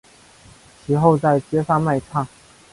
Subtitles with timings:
[0.83, 2.27] 其后在街上卖唱。